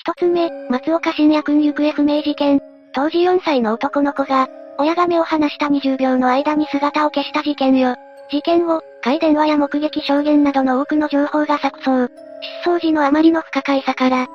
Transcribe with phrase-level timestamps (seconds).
[0.00, 2.58] 一つ目、松岡信也君行方不明事件。
[2.94, 4.48] 当時4歳の男の子が、
[4.78, 7.96] 親が目を離した20秒の間に姿を消した事件よ。
[8.30, 12.08] 事件後、回電話や目撃証言などの多くの情報が錯綜。
[12.64, 14.26] 失踪時のあまりの不可解さから、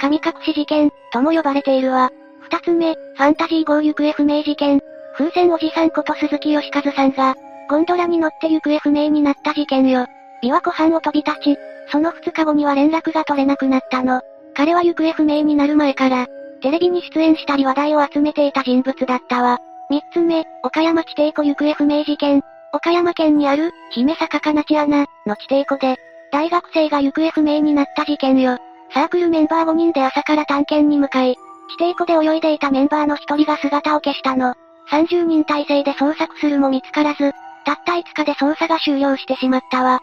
[0.00, 2.10] 神隠し事件、とも呼ばれているわ。
[2.42, 4.80] 二つ目、ファンタジー号行方不明事件。
[5.16, 7.34] 風船おじさんこと鈴木義和さんが、
[7.68, 10.06] ゴンドラに乗って行方不明になった事件よ。
[10.44, 11.56] 琵琶湖畔を飛び立ち、
[11.90, 14.22] その二日後には連絡が取れなくなったの。
[14.58, 16.26] 彼は行方不明になる前から、
[16.62, 19.60] テレビに出演したり話題を集めていた人物だったわ。
[19.88, 22.42] 三つ目、岡山地底湖行方不明事件。
[22.72, 25.96] 岡山県にある、姫坂かなち穴、の地底湖で、
[26.32, 28.58] 大学生が行方不明になった事件よ。
[28.92, 31.38] サークルメンバー5人で朝から探検に向かい、地
[31.78, 34.54] 底湖で泳いでいたメンバーの1人が姿を消したの。
[34.90, 37.32] 30人体制で捜索するも見つからず、
[37.64, 40.00] たった5日で捜査が終了してしまったわ。